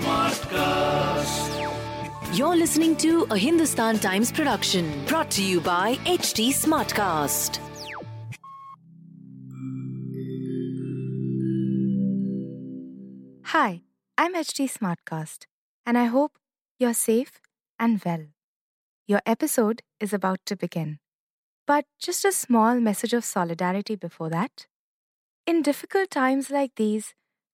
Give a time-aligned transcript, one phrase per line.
[0.00, 1.48] Smartcast.
[2.36, 7.58] You're listening to a Hindustan Times production brought to you by HT Smartcast.
[13.44, 13.80] Hi,
[14.18, 15.46] I'm HT Smartcast,
[15.86, 16.32] and I hope
[16.78, 17.40] you're safe
[17.78, 18.26] and well.
[19.06, 20.98] Your episode is about to begin.
[21.66, 24.66] But just a small message of solidarity before that.
[25.46, 27.14] In difficult times like these,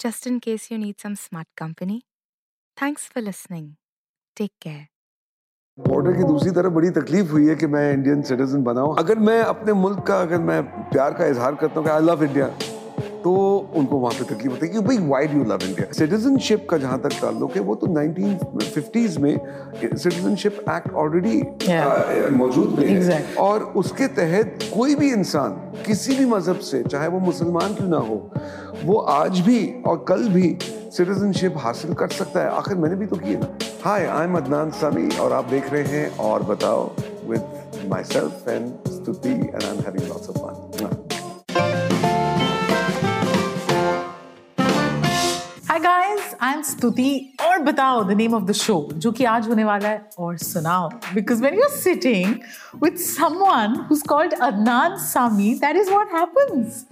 [0.00, 2.02] just in case you need some smart company.
[2.76, 3.76] Thanks for listening.
[4.36, 4.86] Take care.
[5.78, 9.40] Border की दूसरी तरफ़ बड़ी तकलीफ़ हुई है कि मैं Indian citizen बनाऊँ अगर मैं
[9.42, 12.48] अपने मुल्क का, अगर मैं प्यार का इजहार करता हूँ आई लव इंडिया
[13.24, 13.32] तो
[13.76, 16.98] उनको वहाँ पे तकलीफ़ होती है कि भाई why do love India citizenship का जहाँ
[17.00, 19.34] तक ताल्लुक है वो तो 1950s में
[19.84, 21.36] सिटीजनशिप एक्ट ऑलरेडी
[22.36, 25.50] मौजूद में है। और उसके तहत कोई भी इंसान
[25.86, 28.30] किसी भी मज़हब से चाहे वो मुसलमान क्यों ना हो
[28.84, 33.16] वो आज भी और कल भी सिटीजनशिप हासिल कर सकता है। आखिर मैंने भी तो
[33.16, 33.48] की है ना
[33.84, 36.90] hi I am Adnan Sami और आप देख रहे हैं और बताओ
[37.28, 37.42] with
[38.04, 40.28] myself and Stuti and I am having lots
[46.80, 50.36] Stuti और बताओ the name of the show जो कि आज होने वाला है और
[50.38, 52.34] सुनाओ। Because when you sitting
[52.82, 53.74] with someone
[54.08, 56.84] called Adnan Sami that is what happens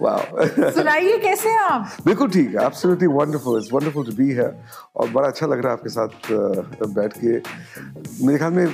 [1.23, 1.89] कैसे आप?
[2.05, 4.53] बिल्कुल ठीक है absolutely wonderful it's wonderful to be here
[4.95, 6.09] और बड़ा अच्छा लग रहा है आपके साथ
[6.93, 7.31] बैठ के।
[8.25, 8.65] मेरे ख्याल में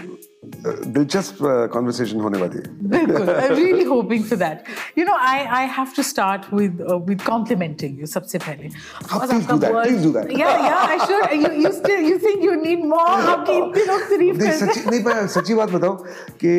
[0.66, 5.44] दिलचस्प uh, कॉन्वर्सेशन होने वाली है। बिल्कुल I really hoping for that you know I
[5.58, 8.70] I have to start with with complimenting you सबसे पहले।
[9.14, 12.44] Please do that please do that yeah yeah I should you you still you think
[12.46, 15.96] you need more आपकी इतनी लोग तारीफ़ कर सच्ची नहीं मैं सच्ची बात बताओ
[16.44, 16.58] कि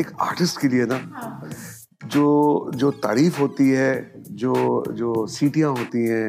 [0.00, 1.00] एक आर्टिस्ट के लिए ना
[2.12, 2.26] जो
[2.76, 3.92] जो तारीफ़ होती है
[4.40, 4.54] जो
[4.96, 6.26] जो सीटियाँ होती हैं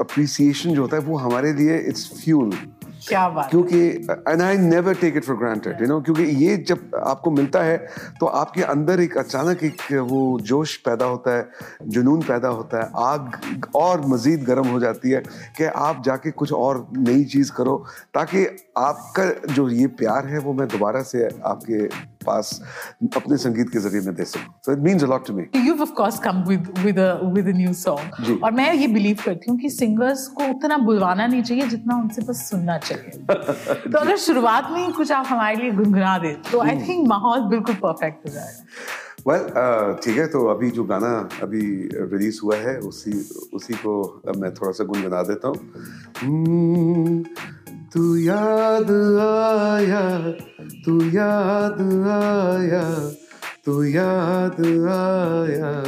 [0.00, 2.50] अप्रिसिएशन जो होता है वो हमारे लिए इट्स फ्यूल
[3.08, 3.78] क्या बात क्योंकि
[4.28, 7.76] and I never take it for granted you know क्योंकि ये जब आपको मिलता है
[8.20, 12.90] तो आपके अंदर एक अचानक एक वो जोश पैदा होता है जुनून पैदा होता है
[13.04, 15.22] आग और मजीद गर्म हो जाती है
[15.56, 17.76] कि आप जाके कुछ और नई चीज़ करो
[18.14, 18.44] ताकि
[18.78, 21.86] आपका जो ये प्यार है वो मैं दोबारा से आपके
[22.28, 22.50] पास
[23.16, 25.94] अपने संगीत के ज़रिए मैं दे सकूँ। So it means a lot to me You've of
[25.98, 28.04] course come with with a with a new song.
[28.26, 31.96] जी। और मैं ये बिलीव करती हूँ कि सिंगर्स को उतना बुलवाना नहीं चाहिए जितना
[32.04, 33.10] उनसे बस सुनना चाहिए।
[33.90, 37.40] तो अगर शुरुआत में ही कुछ आप हमारे लिए गुनगुना दे तो आई थिंक माहौल
[37.50, 38.64] बिल्कुल परफेक्ट हो जाएगा।
[39.28, 41.08] वेल ठीक है तो अभी जो गाना
[41.42, 41.60] अभी
[41.94, 43.12] रिलीज़ हुआ है उसी
[43.54, 43.94] उसी को
[44.40, 45.58] मैं थोड़ा सा गुनगुना देता हूँ।
[46.20, 47.22] हम्म,
[47.94, 48.90] तू याद
[49.20, 50.30] आया,
[50.86, 53.10] तू याद आया,
[53.66, 55.84] तू याद आया,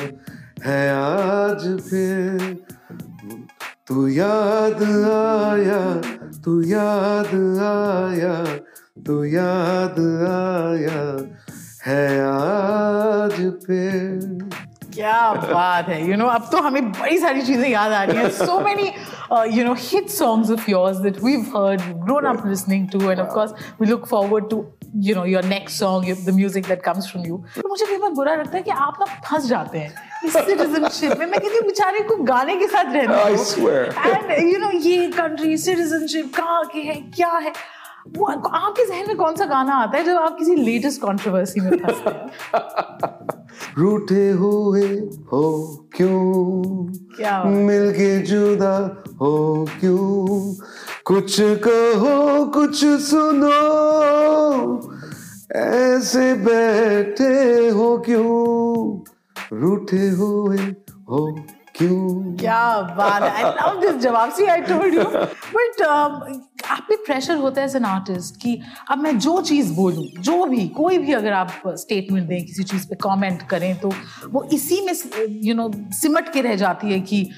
[0.65, 2.59] है आज फिर।
[3.89, 6.01] तू याद आया,
[6.45, 8.45] तू याद आया,
[9.07, 10.01] तू याद
[10.31, 11.29] आया,
[11.87, 14.40] है आज फिर।
[15.01, 15.99] क्या बात है?
[16.09, 18.87] यू नो अब तो हमें बड़ी सारी चीज़ें याद आ रही हैं। So many
[19.57, 23.29] you know hit songs of yours that we heard grown up listening to and of
[23.35, 24.65] course we look forward to
[25.07, 27.37] you know your next song the music that comes from you
[27.69, 31.41] मुझे कई बार बुरा लगता है कि आप ना फंस जाते हैं। सिटीजनशिप में मैं
[31.41, 33.17] कहती हूँ बेचारे को गाने के साथ रहना.
[34.29, 37.53] एंड यू नो ये कंट्री सिटीजनशिप कहाँ की है क्या है?
[38.53, 42.11] आपके जहन में कौन सा गाना आता है जब आप किसी लेटेस्ट कंट्रोवर्सी में फंसते
[42.11, 42.31] हैं
[43.79, 44.89] रूठे हुए
[45.33, 46.63] हो क्यों?
[47.17, 50.55] क्या। मिलके जुदा हो क्यों?
[51.05, 53.51] कुछ कहो कुछ सुनो।
[55.53, 59.01] ऐसे बैठे हो क्यों?
[59.59, 60.59] रूठे हुए
[61.11, 61.39] हो
[61.81, 62.35] क्यों?
[62.37, 65.83] क्या बात है। आई लव दिस जवाब see I told you but
[66.71, 68.61] आप पे प्रेशर होता है एज एन आर्टिस्ट कि
[68.91, 72.89] अब मैं जो चीज़ बोलूँ जो भी कोई भी अगर आप स्टेटमेंट दें किसी चीज़
[72.89, 73.93] पे कमेंट करें तो
[74.31, 74.93] वो इसी में
[75.45, 77.31] यू नो सिमट के रह जाती है कि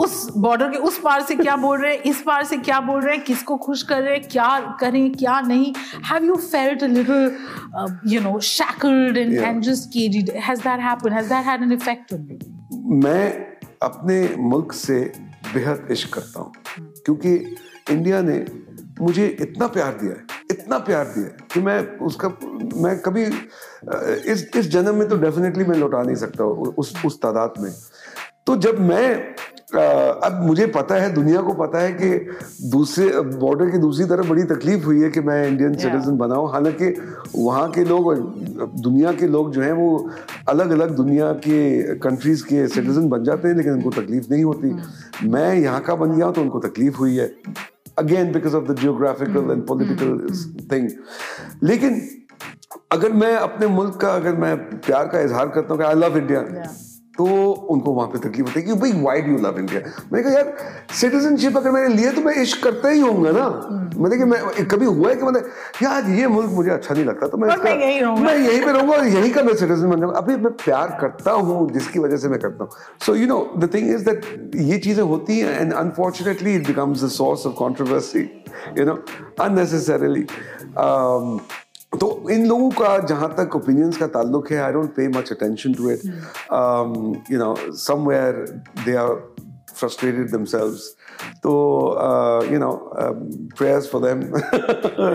[0.00, 3.00] उस बॉर्डर के उस पार से क्या बोल रहे हैं इस पार से क्या बोल
[3.02, 5.72] रहे हैं किसको खुश कर रहे हैं क्या करें क्या नहीं।
[6.12, 7.36] Have you felt a little
[8.06, 9.46] you know shackled and, Yeah.
[9.50, 10.30] and just caged?
[10.48, 11.16] Has that happened?
[11.18, 12.38] Has that had an effect on you?
[13.04, 15.00] मैं अपने मुल्क से
[15.54, 16.52] बेहद इश्क करता हूँ।
[17.04, 17.34] क्योंकि
[17.90, 18.44] इंडिया ने
[19.00, 22.28] मुझे इतना प्यार दिया है, इतना प्यार दिया है कि मैं उसका,
[22.76, 23.24] मैं कभी
[24.32, 27.72] इस इस जन्म में तो डेफिनेटली मैं लौटा नहीं सकता उस उस तादाद में।
[28.46, 29.34] तो जब मैं
[29.72, 32.08] अब मुझे पता है दुनिया को पता है कि
[32.70, 36.88] दूसरे बॉर्डर की दूसरी तरफ़ बड़ी तकलीफ़ हुई है कि मैं इंडियन सिटीजन बनाऊँ। हालाँकि
[37.36, 38.14] वहाँ के लोग
[38.82, 39.88] दुनिया के लोग जो हैं वो
[40.48, 45.28] अलग अलग दुनिया के कंट्रीज़ के सिटीजन बन जाते हैं लेकिन उनको तकलीफ़ नहीं होती।
[45.28, 47.30] मैं यहाँ का बन गया हूँ तो उनको तकलीफ़ हुई है।
[47.98, 50.18] Again because of the geographical and political
[50.72, 50.88] thing
[51.62, 52.00] लेकिन
[52.92, 56.18] अगर मैं अपने मुल्क का अगर मैं प्यार का इजहार करता हूँ कि आई लव
[56.18, 56.40] इंडिया.
[57.18, 57.24] तो
[57.70, 59.80] उनको वहाँ पे तकलीफ़ होती है कि भाई वाई डू लव इंडिया
[60.12, 60.56] मैंने कहा यार
[61.00, 63.44] सिटीजनशिप अगर मैंने लिया तो मैं इश्क करता ही होऊँगा ना।
[63.96, 65.50] मतलब कि मैं कभी हुआ है कि मतलब
[65.82, 68.60] यार ये मुल्क मुझे अच्छा नहीं लगता तो मैं और मैं इसका- यहीं। मैं यहीं
[68.64, 71.98] पे रहूँगा और यहीं का मैं सिटीजन बन जाऊँगा। अभी मैं प्यार करता हूँ जिसकी
[71.98, 72.70] वजह से मैं करता हूँ।
[73.06, 77.04] So you know the thing is that ये चीज़ें होती हैं and unfortunately it becomes
[77.04, 78.28] the source of controversy
[78.78, 78.98] you know
[79.40, 80.26] unnecessarily
[81.96, 85.74] तो इन लोगों का जहाँ तक ओपिनियंस का ताल्लुक है I don't pay much attention
[85.74, 86.04] to it
[87.30, 88.44] you know somewhere
[88.84, 89.33] they are
[89.79, 90.87] frustrated themselves
[91.43, 91.51] तो
[92.51, 92.69] you know
[93.59, 94.19] prayers for them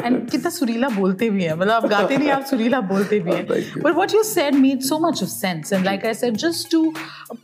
[0.05, 3.47] and कितना सुरीला बोलते भी हैं मतलब आप गाते नहीं आप सुरीला बोलते भी हैं
[3.51, 3.83] Thank you.
[3.87, 6.81] but what you said made so much of sense and like I said just to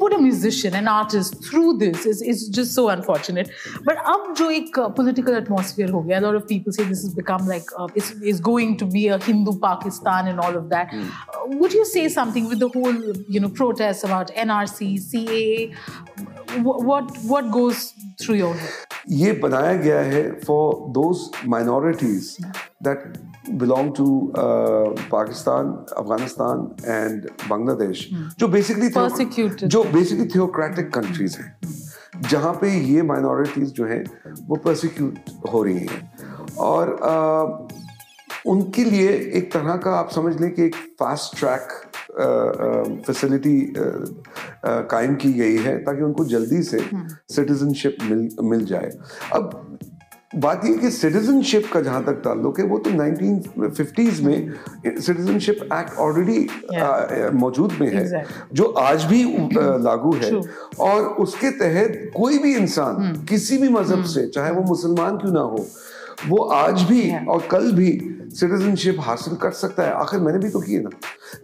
[0.02, 3.50] put a musician an artist through this is, is just so unfortunate
[3.88, 7.04] but अब जो एक uh, political atmosphere हो गया a lot of people say this
[7.08, 10.68] has become like uh, it's, is going to be a Hindu Pakistan and all of
[10.76, 13.00] that Uh, would you say something with the whole
[13.36, 16.33] you know protests about NRC CAA Wh-
[16.63, 18.93] What what goes through your head?
[19.09, 22.35] ये बनाया गया है for those minorities
[22.83, 23.03] that
[23.49, 24.05] belong to
[24.35, 25.67] Pakistan
[25.97, 28.09] Afghanistan and Bangladesh
[28.39, 29.65] जो basically Persecuted.
[29.65, 31.57] जो basically theocratic countries हैं
[32.29, 34.03] जहाँ पे ये माइनॉरिटीज जो हैं
[34.47, 35.19] वो परसिक्यूट
[35.53, 36.13] हो रही हैं।
[36.67, 37.75] और uh,
[38.47, 41.67] उनके लिए एक तरह का आप समझ लें कि एक फास्ट ट्रैक
[43.07, 43.73] फैसिलिटी
[44.65, 48.91] कायम की गई है ताकि उनको जल्दी से सिटीजनशिप मिल मिल जाए।
[49.33, 49.77] अब
[50.35, 54.53] बात यह कि सिटीजनशिप का जहाँ तक ताल्लुक है वो तो 1950s में
[54.85, 56.39] सिटीजनशिप एक्ट ऑलरेडी
[57.37, 58.53] मौजूद में है Exactly.
[58.53, 59.23] जो आज भी
[59.83, 60.45] लागू है। True.
[60.79, 65.41] और उसके तहत कोई भी इंसान किसी भी मज़हब से चाहे वो मुसलमान क्यों ना
[65.53, 65.67] हो
[66.27, 67.27] वो आज भी Yeah.
[67.27, 70.89] और कल भी सिटीजनशिप हासिल कर सकता है। आखिर मैंने भी तो किए ना।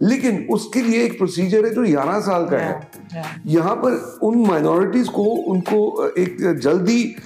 [0.02, 3.26] लेकिन उसके लिए एक प्रोसीजर है जो 11 साल का है। Yeah.
[3.46, 7.16] यहाँ पर उन माइनॉरिटीज को उनको एक जल्दी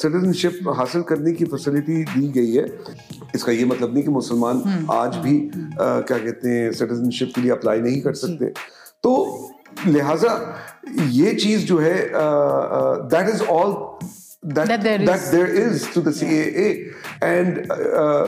[0.00, 2.78] सिटीजनशिप हासिल करने की फैसिलिटी दी गई है।
[3.34, 4.90] इसका ये मतलब नहीं कि मुसलमान Hmm.
[4.90, 8.44] आज भी अ, क्या कहते हैं सिटीजनशिप के लिए अप्लाई नहीं कर सकते।
[9.02, 9.50] तो
[9.86, 10.56] लिहाजा
[10.98, 12.10] ये चीज़ जो है
[13.14, 13.72] that is all
[14.56, 16.68] that That there that is- there is to the CAA,
[17.22, 18.26] and uh,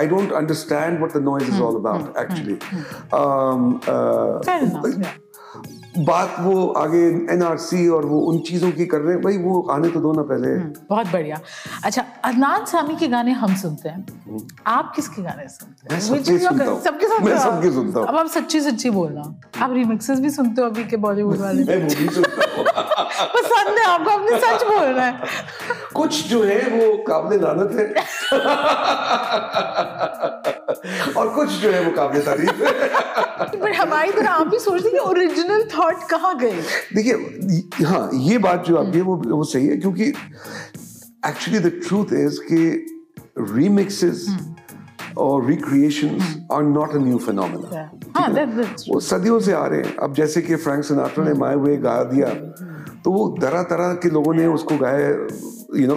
[0.00, 2.12] I don't understand what the noise is all about.
[2.24, 3.18] Actually, Hmm.
[3.22, 5.18] um, uh, Fair enough, yeah.
[6.08, 6.98] बात वो आगे
[7.32, 10.22] NRC और वो उन चीज़ों की कर रहे हैं भाई वो आने तो दो ना
[10.28, 10.50] पहले।
[10.90, 11.40] बहुत बढ़िया।
[11.84, 14.04] अच्छा अदनान सामी के गाने हम सुनते हैं।
[14.66, 16.00] आप किसके गाने सुनते हैं?
[16.00, 17.40] मैं सबके सुनता हूँ। मैं हो?
[17.44, 19.24] सबके सुनता हूँ। अब आप सच्ची सच्ची बोलना
[19.64, 22.59] आप रिमिक्सेस भी सुनते हो अभी के बॉलीवुड वाले। मैं वो भी सुनता हूँ।
[23.34, 25.14] पसंद है आपको अपने सच बोलना है।
[25.94, 27.86] कुछ जो है वो काबिल लानत है।
[31.14, 32.72] और कुछ जो है वो काबिल तारीफ़ है।
[33.60, 36.62] पर हमारी तरह आप भी सोचते हैं कि ओरिजिनल थॉट कहाँ गए?
[36.94, 40.04] देखिए हाँ ये बात जो आपकी है वो वो सही है क्योंकि
[41.28, 42.60] एक्चुअली द ट्रूथ इज़ कि
[43.54, 44.26] रीमिक्सेस
[45.18, 48.28] और recreations are not a new phenomena हाँ.
[48.88, 52.02] वो सदियों से आ रहे हैं। अब जैसे कि फ्रैंक सिनाट्रा ने माय वे गा
[52.04, 52.28] दिया
[53.05, 55.09] तो वो तरह तरह के लोगों ने उसको गाया
[55.81, 55.95] you know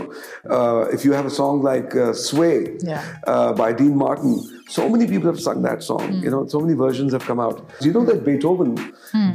[0.94, 1.96] if you have a song like
[2.26, 2.50] sway
[2.88, 3.08] Yeah.
[3.60, 4.34] by Dean Martin
[4.76, 7.60] so many people have sung that song you know so many versions have come out
[7.80, 8.74] do you know that Beethoven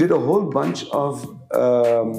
[0.01, 1.23] did a whole bunch of
[1.61, 2.11] um,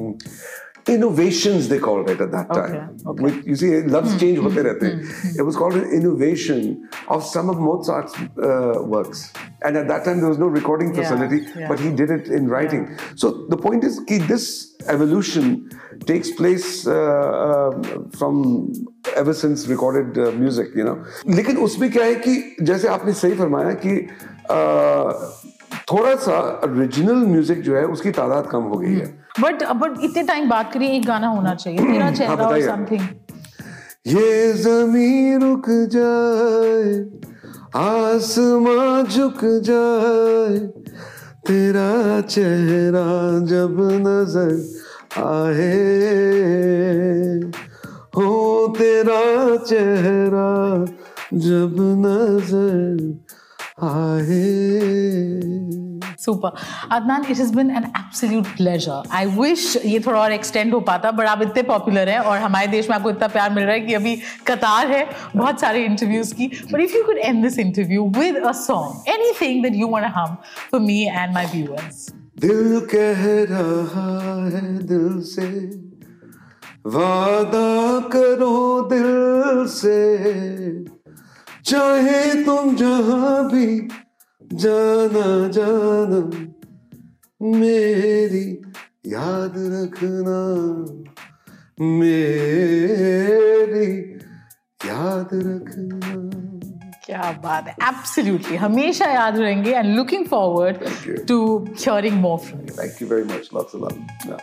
[0.94, 2.98] innovations they called it at that Okay, time.
[3.06, 3.20] okay.
[3.20, 5.38] Hmm, With, you see, loves change होते रहते हैं.
[5.40, 9.24] It was called an innovation of some of Mozart's uh, works.
[9.62, 11.60] And at that time there was no recording facility, yeah.
[11.60, 11.68] yeah.
[11.68, 12.88] but he did it in writing.
[12.90, 12.98] Yeah.
[13.16, 15.70] So the point is कि this evolution
[16.06, 17.72] takes place uh, uh,
[18.18, 18.72] from
[19.16, 20.98] ever since recorded uh, music, you know.
[21.26, 23.98] लेकिन उसमें क्या है कि जैसे आपने सही फरमाया कि
[24.50, 25.14] uh,
[25.92, 29.08] थोड़ा सा ओरिजिनल म्यूज़िक जो है उसकी तादाद कम हो गई है
[29.42, 33.02] बट बट इतने टाइम बात करिए एक गाना होना चाहिए तेरा चेहरा और समथिंग
[34.08, 36.94] ये ज़मीन रुक जाए
[37.80, 40.58] आसमां झुक जाए
[41.48, 43.08] तेरा चेहरा
[43.52, 44.54] जब नज़र
[45.24, 45.70] आए
[48.18, 48.28] हो
[48.78, 49.22] तेरा
[49.66, 50.50] चेहरा
[51.46, 52.98] जब नज़र
[53.88, 54.48] आए।
[56.20, 56.56] Super
[56.92, 61.12] Adnan it has been an absolute pleasure I wish ये थोड़ा और एक्सटेंड हो पाता
[61.12, 63.80] बट आप इतने पॉपुलर हैं और हमारे देश में आपको इतना प्यार मिल रहा है
[63.82, 64.16] कि अभी
[64.48, 68.52] कतार है, बहुत सारे इंटरव्यूज़ की। But if you could end this interview with a
[68.60, 70.36] song anything that you want to hum
[70.72, 72.08] for me and my viewers
[72.40, 74.08] दिल कह रहा
[74.48, 75.48] है दिल से,
[76.88, 79.98] वादा करो दिल से।
[81.66, 83.66] चाहे तुम जहाँ भी
[84.54, 86.20] जाना जाना
[87.42, 88.62] मेरी
[89.06, 90.40] याद रखना
[91.82, 94.14] मेरी
[94.86, 96.00] याद रखना
[97.06, 100.78] क्या बात है एब्सोल्युटली हमेशा याद रहेंगे and looking forward.
[101.28, 103.54] To hearing more from you you very much.
[103.54, 103.98] Lots of love.
[104.26, 104.40] Yeah.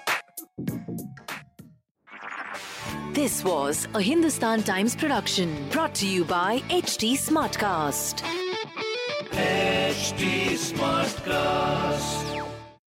[3.19, 8.46] This was a Hindustan Times production brought to you by HT Smartcast.
[9.37, 12.36] HT Smartcast.